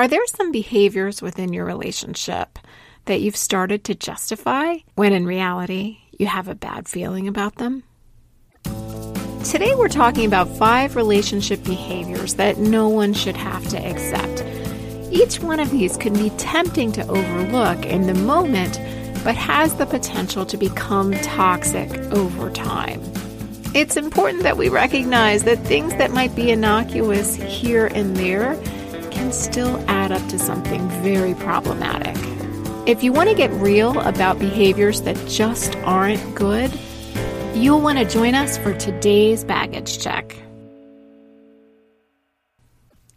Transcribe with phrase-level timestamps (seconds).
[0.00, 2.58] Are there some behaviors within your relationship
[3.04, 7.82] that you've started to justify when in reality you have a bad feeling about them?
[9.44, 14.42] Today, we're talking about five relationship behaviors that no one should have to accept.
[15.12, 18.80] Each one of these can be tempting to overlook in the moment,
[19.22, 23.02] but has the potential to become toxic over time.
[23.74, 28.58] It's important that we recognize that things that might be innocuous here and there
[29.20, 32.16] can still add up to something very problematic.
[32.88, 36.72] If you want to get real about behaviors that just aren't good,
[37.54, 40.34] you'll want to join us for today's baggage check.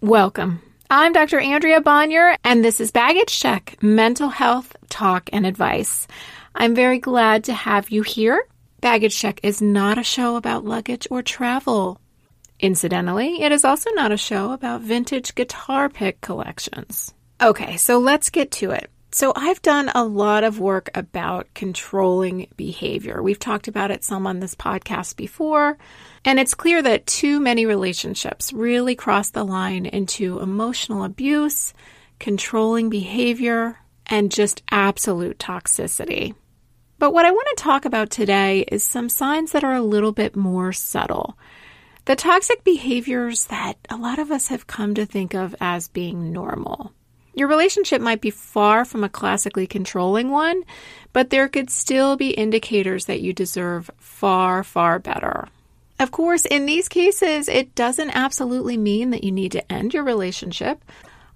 [0.02, 0.62] Welcome.
[0.90, 1.40] I'm Dr.
[1.40, 6.06] Andrea Bonior, and this is Baggage Check Mental Health Talk and Advice.
[6.54, 8.46] I'm very glad to have you here.
[8.82, 11.98] Baggage Check is not a show about luggage or travel.
[12.64, 17.14] Incidentally, it is also not a show about vintage guitar pick collections.
[17.42, 18.90] Okay, so let's get to it.
[19.12, 23.22] So, I've done a lot of work about controlling behavior.
[23.22, 25.78] We've talked about it some on this podcast before,
[26.24, 31.74] and it's clear that too many relationships really cross the line into emotional abuse,
[32.18, 36.34] controlling behavior, and just absolute toxicity.
[36.98, 40.14] But what I want to talk about today is some signs that are a little
[40.14, 41.38] bit more subtle.
[42.06, 46.34] The toxic behaviors that a lot of us have come to think of as being
[46.34, 46.92] normal.
[47.34, 50.64] Your relationship might be far from a classically controlling one,
[51.14, 55.48] but there could still be indicators that you deserve far, far better.
[55.98, 60.04] Of course, in these cases, it doesn't absolutely mean that you need to end your
[60.04, 60.84] relationship.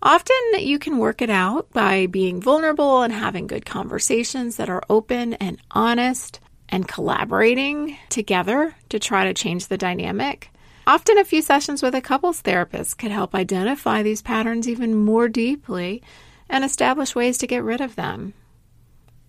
[0.01, 4.83] Often you can work it out by being vulnerable and having good conversations that are
[4.89, 10.51] open and honest and collaborating together to try to change the dynamic.
[10.87, 15.27] Often, a few sessions with a couples therapist could help identify these patterns even more
[15.27, 16.01] deeply
[16.49, 18.33] and establish ways to get rid of them.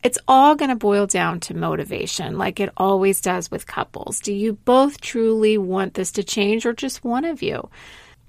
[0.05, 4.21] It's all going to boil down to motivation, like it always does with couples.
[4.21, 7.69] Do you both truly want this to change, or just one of you?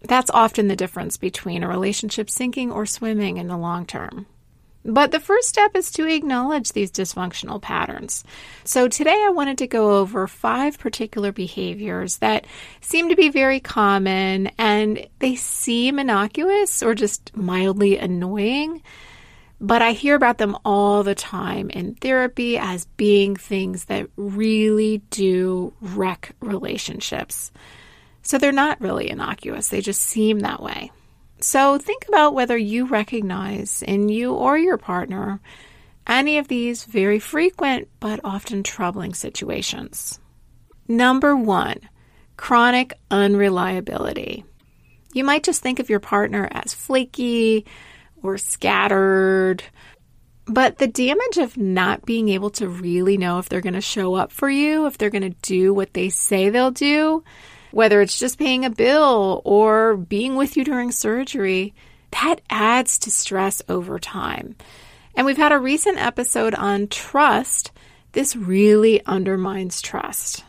[0.02, 4.26] That's often the difference between a relationship sinking or swimming in the long term.
[4.85, 8.23] But the first step is to acknowledge these dysfunctional patterns.
[8.63, 12.47] So today I wanted to go over five particular behaviors that
[12.79, 18.81] seem to be very common and they seem innocuous or just mildly annoying.
[19.62, 25.00] But I hear about them all the time in therapy as being things that really
[25.09, 27.51] do wreck relationships.
[28.22, 30.91] So they're not really innocuous, they just seem that way.
[31.42, 35.40] So think about whether you recognize in you or your partner
[36.06, 40.20] any of these very frequent but often troubling situations.
[40.88, 41.80] Number one,
[42.36, 44.44] chronic unreliability.
[45.14, 47.66] You might just think of your partner as flaky
[48.22, 49.64] or scattered,
[50.46, 54.16] but the damage of not being able to really know if they're going to show
[54.16, 57.24] up for you, if they're going to do what they say they'll do,
[57.72, 61.74] whether it's just paying a bill or being with you during surgery,
[62.12, 64.56] that adds to stress over time.
[65.16, 67.72] And we've had a recent episode on trust.
[68.12, 70.44] This really undermines trust.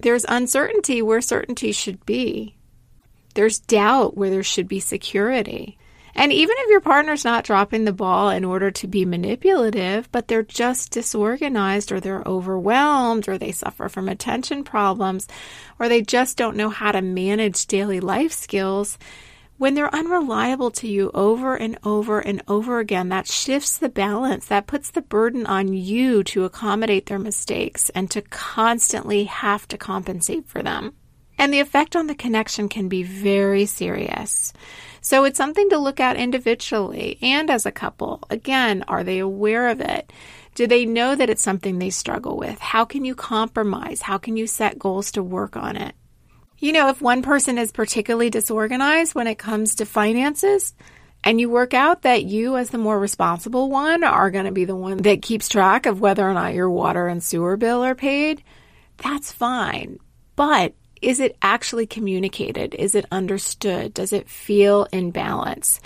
[0.00, 2.56] There's uncertainty where certainty should be.
[3.34, 5.77] There's doubt where there should be security.
[6.18, 10.26] And even if your partner's not dropping the ball in order to be manipulative, but
[10.26, 15.28] they're just disorganized or they're overwhelmed or they suffer from attention problems
[15.78, 18.98] or they just don't know how to manage daily life skills,
[19.58, 24.46] when they're unreliable to you over and over and over again, that shifts the balance.
[24.46, 29.78] That puts the burden on you to accommodate their mistakes and to constantly have to
[29.78, 30.94] compensate for them.
[31.38, 34.52] And the effect on the connection can be very serious.
[35.00, 38.22] So it's something to look at individually and as a couple.
[38.28, 40.12] Again, are they aware of it?
[40.56, 42.58] Do they know that it's something they struggle with?
[42.58, 44.02] How can you compromise?
[44.02, 45.94] How can you set goals to work on it?
[46.58, 50.74] You know, if one person is particularly disorganized when it comes to finances,
[51.22, 54.64] and you work out that you, as the more responsible one, are going to be
[54.64, 57.94] the one that keeps track of whether or not your water and sewer bill are
[57.94, 58.42] paid,
[58.96, 59.98] that's fine.
[60.34, 62.74] But is it actually communicated?
[62.74, 63.94] Is it understood?
[63.94, 65.80] Does it feel in balance?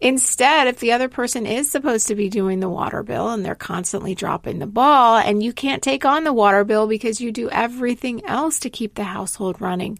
[0.00, 3.54] Instead, if the other person is supposed to be doing the water bill and they're
[3.54, 7.50] constantly dropping the ball, and you can't take on the water bill because you do
[7.50, 9.98] everything else to keep the household running,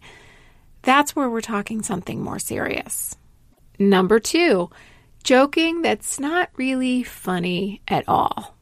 [0.81, 3.15] that's where we're talking something more serious.
[3.77, 4.71] Number two,
[5.23, 8.55] joking that's not really funny at all.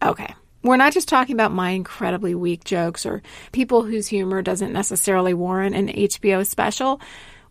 [0.00, 0.32] Okay,
[0.68, 3.22] we're not just talking about my incredibly weak jokes or
[3.52, 7.00] people whose humor doesn't necessarily warrant an HBO special.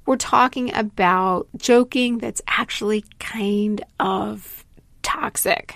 [0.06, 4.66] We're talking about joking that's actually kind of
[5.02, 5.76] toxic.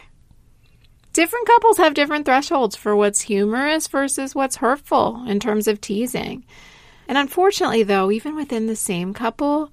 [1.13, 6.45] Different couples have different thresholds for what's humorous versus what's hurtful in terms of teasing.
[7.09, 9.69] And unfortunately, though, even within the same couple,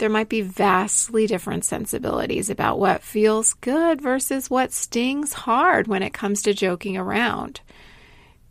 [0.00, 6.02] there might be vastly different sensibilities about what feels good versus what stings hard when
[6.02, 7.60] it comes to joking around.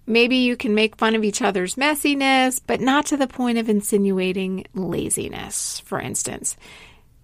[0.06, 3.68] Maybe you can make fun of each other's messiness, but not to the point of
[3.68, 6.56] insinuating laziness, for instance.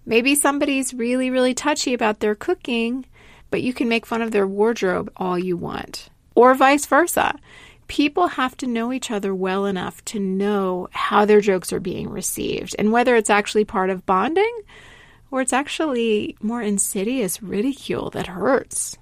[0.04, 3.06] Maybe somebody's really, really touchy about their cooking,
[3.50, 6.08] but you can make fun of their wardrobe all you want.
[6.34, 7.38] Or vice versa.
[7.88, 12.08] People have to know each other well enough to know how their jokes are being
[12.08, 14.60] received and whether it's actually part of bonding
[15.30, 18.96] or it's actually more insidious ridicule that hurts.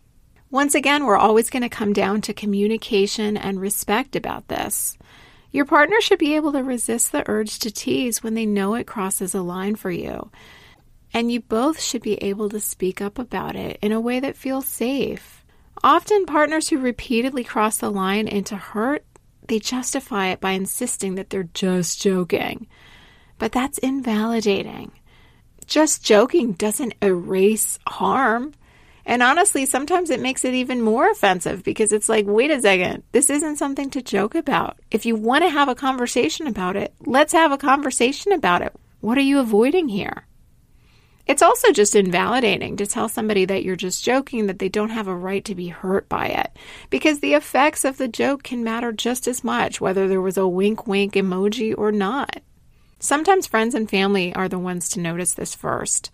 [0.51, 4.97] Once again, we're always going to come down to communication and respect about this.
[5.51, 8.87] Your partner should be able to resist the urge to tease when they know it
[8.87, 10.31] crosses a line for you.
[11.13, 14.37] And you both should be able to speak up about it in a way that
[14.37, 15.44] feels safe.
[15.83, 19.05] Often, partners who repeatedly cross the line into hurt,
[19.49, 22.67] they justify it by insisting that they're just joking.
[23.39, 24.93] But that's invalidating.
[25.67, 28.55] Just joking doesn't erase harm.
[29.07, 33.03] And honestly, sometimes it makes it even more offensive because it's like, wait a second,
[33.13, 34.79] this isn't something to joke about.
[34.91, 38.75] If you want to have a conversation about it, let's have a conversation about it.
[39.01, 40.27] What are you avoiding here?
[41.27, 45.09] It's also just invalidating to tell somebody that you're just joking, that they don't have
[45.09, 46.51] a right to be hurt by it.
[46.91, 50.47] Because the effects of the joke can matter just as much, whether there was a
[50.47, 52.43] wink wink emoji or not.
[53.01, 56.11] Sometimes friends and family are the ones to notice this first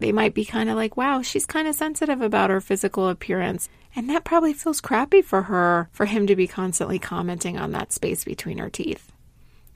[0.00, 3.68] they might be kind of like, wow, she's kind of sensitive about her physical appearance.
[3.94, 7.92] And that probably feels crappy for her for him to be constantly commenting on that
[7.92, 9.12] space between her teeth.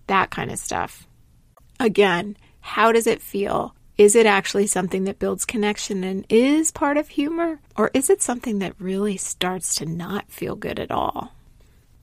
[0.06, 1.06] That kind of stuff.
[1.78, 3.74] Again, how does it feel?
[3.96, 7.60] Is it actually something that builds connection and is part of humor?
[7.76, 11.32] Or is it something that really starts to not feel good at all?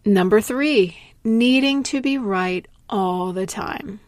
[0.05, 3.99] Number three, needing to be right all the time.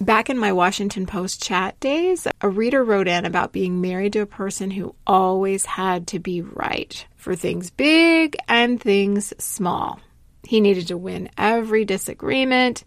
[0.00, 4.20] Back in my Washington Post chat days, a reader wrote in about being married to
[4.20, 9.98] a person who always had to be right for things big and things small.
[10.42, 12.84] He needed to win every disagreement,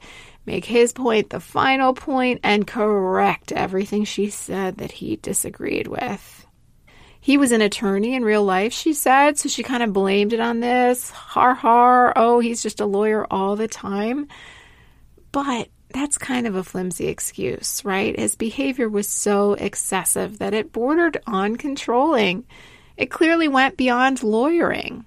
[0.48, 6.48] make his point the final point, and correct everything she said that he disagreed with.
[7.20, 10.40] He was an attorney in real life, she said, so she kind of blamed it
[10.40, 11.10] on this.
[11.10, 14.30] Har har, oh, he's just a lawyer all the time.
[15.34, 18.18] But that's kind of a flimsy excuse, right?
[18.18, 22.46] His behavior was so excessive that it bordered on controlling.
[22.96, 25.06] It clearly went beyond lawyering.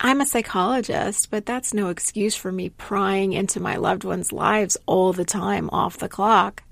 [0.00, 4.76] I'm a psychologist, but that's no excuse for me prying into my loved ones' lives
[4.86, 6.62] all the time off the clock.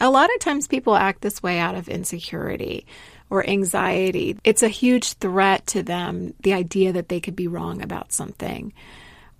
[0.00, 2.84] A lot of times people act this way out of insecurity
[3.30, 4.36] or anxiety.
[4.42, 8.72] It's a huge threat to them, the idea that they could be wrong about something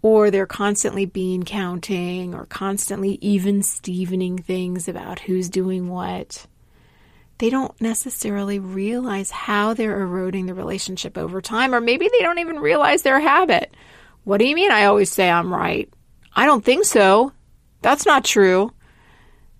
[0.02, 6.46] or they're constantly bean counting or constantly even stevening things about who's doing what.
[7.42, 12.38] They don't necessarily realize how they're eroding the relationship over time, or maybe they don't
[12.38, 13.74] even realize their habit.
[14.22, 15.92] What do you mean I always say I'm right?
[16.36, 17.32] I don't think so.
[17.80, 18.72] That's not true.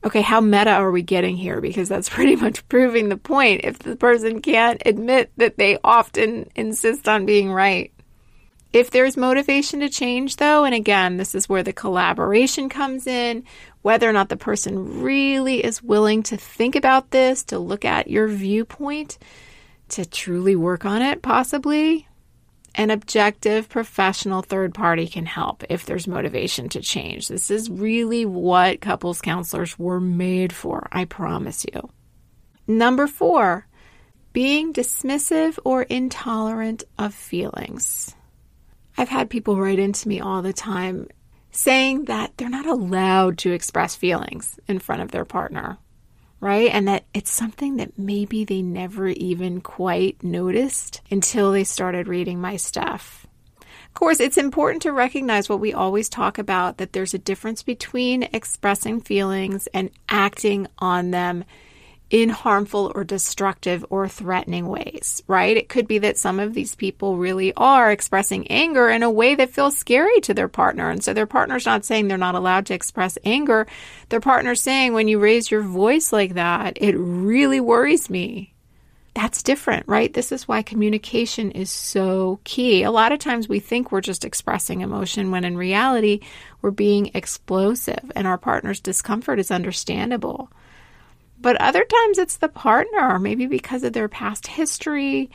[0.05, 1.61] Okay, how meta are we getting here?
[1.61, 6.49] Because that's pretty much proving the point if the person can't admit that they often
[6.55, 7.93] insist on being right.
[8.73, 13.43] If there's motivation to change, though, and again, this is where the collaboration comes in,
[13.83, 18.09] whether or not the person really is willing to think about this, to look at
[18.09, 19.19] your viewpoint,
[19.91, 22.09] to truly work on it, possibly,
[22.75, 27.29] an objective professional third party can help if there's motivation to change.
[27.29, 31.91] This is really what couples counselors were made for, I promise you.
[32.67, 33.67] Number four,
[34.33, 38.15] being dismissive or intolerant of feelings.
[38.97, 41.09] I've had people write into me all the time
[41.53, 45.79] saying that they're not allowed to express feelings in front of their partner,
[46.41, 46.71] right?
[46.73, 52.41] And that it's something that maybe they never even quite noticed until they started reading
[52.41, 53.27] my stuff.
[53.61, 57.63] Of course, it's important to recognize what we always talk about that there's a difference
[57.63, 61.45] between expressing feelings and acting on them
[62.13, 65.57] in harmful or destructive or threatening ways, right?
[65.57, 69.35] It could be that some of these people really are expressing anger in a way
[69.35, 70.91] that feels scary to their partner.
[70.91, 73.67] And so their partner's not saying they're not allowed to express anger.
[74.11, 78.53] Their partner's saying, when you raise your voice like that, it really worries me.
[79.15, 80.13] That's different, right?
[80.13, 82.83] This is why communication is so key.
[82.83, 86.21] A lot of times we think we're just expressing emotion when in reality
[86.61, 90.51] we're being explosive and our partner's discomfort is understandable.
[91.43, 95.29] But other times it's the partner, maybe because of their past history,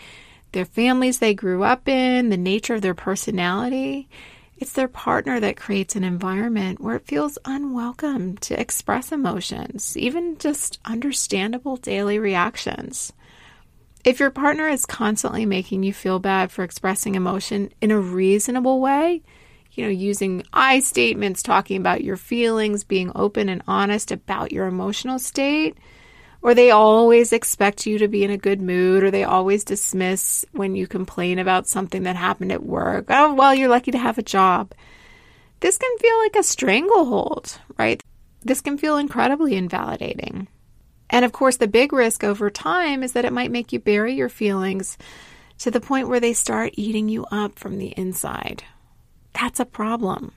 [0.53, 4.07] their families they grew up in, the nature of their personality.
[4.57, 10.37] It's their partner that creates an environment where it feels unwelcome to express emotions, even
[10.37, 13.11] just understandable daily reactions.
[14.05, 18.79] If your partner is constantly making you feel bad for expressing emotion in a reasonable
[18.79, 19.23] way,
[19.73, 24.67] you know, using I statements, talking about your feelings, being open and honest about your
[24.67, 25.77] emotional state,
[26.41, 30.45] or they always expect you to be in a good mood, or they always dismiss
[30.51, 33.05] when you complain about something that happened at work.
[33.09, 34.73] Oh, well, you're lucky to have a job.
[35.59, 38.01] This can feel like a stranglehold, right?
[38.43, 40.47] This can feel incredibly invalidating.
[41.09, 44.13] And of course, the big risk over time is that it might make you bury
[44.13, 44.97] your feelings
[45.59, 48.63] to the point where they start eating you up from the inside.
[49.33, 50.33] That's a problem.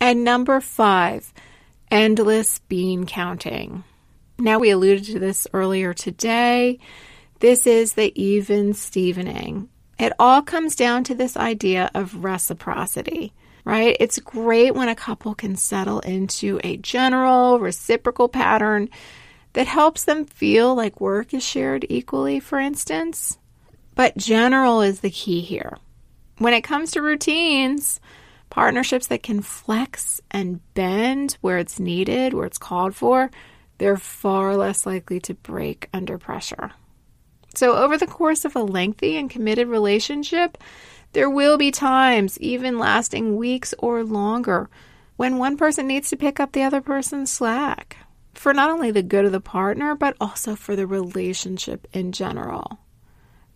[0.00, 1.32] And number five,
[1.90, 3.84] endless bean counting.
[4.40, 6.78] Now, we alluded to this earlier today.
[7.40, 9.68] This is the even Stevening.
[9.98, 13.34] It all comes down to this idea of reciprocity,
[13.66, 13.98] right?
[14.00, 18.88] It's great when a couple can settle into a general reciprocal pattern
[19.52, 23.38] that helps them feel like work is shared equally, for instance.
[23.94, 25.76] But general is the key here.
[26.38, 28.00] When it comes to routines,
[28.48, 33.30] partnerships that can flex and bend where it's needed, where it's called for,
[33.80, 36.72] they're far less likely to break under pressure.
[37.54, 40.58] So, over the course of a lengthy and committed relationship,
[41.14, 44.68] there will be times, even lasting weeks or longer,
[45.16, 47.96] when one person needs to pick up the other person's slack
[48.34, 52.80] for not only the good of the partner, but also for the relationship in general.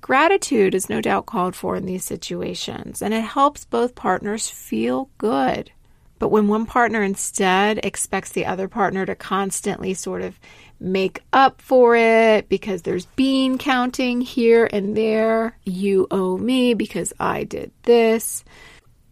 [0.01, 5.11] Gratitude is no doubt called for in these situations, and it helps both partners feel
[5.19, 5.71] good.
[6.25, 10.41] But when one partner instead expects the other partner to constantly sort of
[10.81, 17.13] make up for it because there's bean counting here and there, you owe me because
[17.21, 18.43] I did this,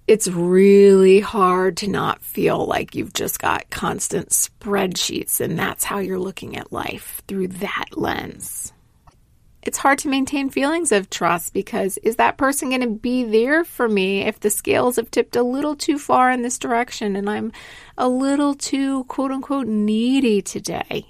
[0.07, 5.99] it's really hard to not feel like you've just got constant spreadsheets and that's how
[5.99, 8.73] you're looking at life through that lens
[9.63, 13.65] it's hard to maintain feelings of trust because is that person going to be there
[13.65, 17.31] for me if the scales have tipped a little too far in this direction and
[17.31, 17.53] I'm
[17.97, 21.07] a little too quote unquote needy today?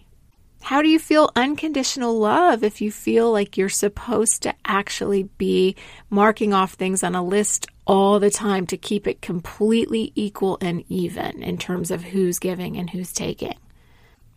[0.63, 5.75] How do you feel unconditional love if you feel like you're supposed to actually be
[6.09, 10.85] marking off things on a list all the time to keep it completely equal and
[10.89, 13.57] even in terms of who's giving and who's taking?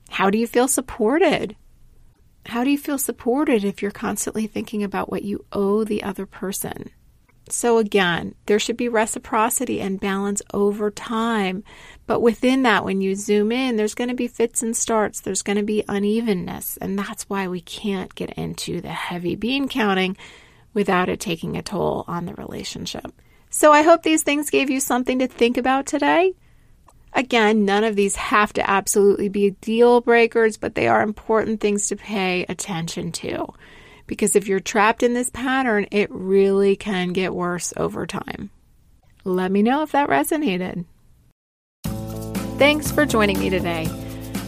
[0.09, 1.55] How do you feel supported?
[2.47, 6.25] How do you feel supported if you're constantly thinking about what you owe the other
[6.25, 6.91] person?
[7.49, 11.63] So, again, there should be reciprocity and balance over time.
[12.07, 15.43] But within that, when you zoom in, there's going to be fits and starts, there's
[15.43, 16.77] going to be unevenness.
[16.77, 20.17] And that's why we can't get into the heavy bean counting
[20.73, 23.11] without it taking a toll on the relationship.
[23.51, 26.33] So, I hope these things gave you something to think about today.
[27.15, 31.87] Again, none of these have to absolutely be deal breakers, but they are important things
[31.87, 33.53] to pay attention to.
[34.05, 38.49] Because if you're trapped in this pattern, it really can get worse over time.
[39.23, 40.83] Let me know if that resonated.
[42.57, 43.89] Thanks for joining me today.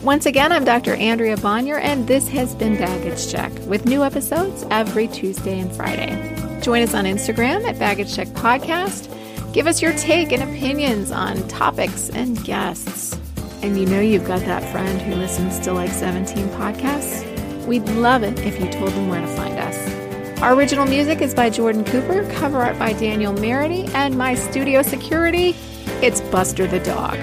[0.03, 0.93] Once again, I'm Dr.
[0.93, 6.59] Andrea Bonior, and this has been Baggage Check with new episodes every Tuesday and Friday.
[6.61, 9.16] Join us on Instagram at Baggage Check Podcast
[9.57, 13.19] Give us your take and opinions on topics and guests.
[13.63, 17.25] And you know you've got that friend who listens to like 17 podcasts?
[17.65, 20.41] We'd love it if you told them where to find us.
[20.43, 24.83] Our original music is by Jordan Cooper, cover art by Danielle Merity, and my studio
[24.83, 25.55] security,
[26.03, 27.15] it's Buster the dog.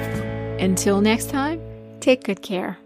[0.60, 1.60] Until next time,
[2.00, 2.83] take good care.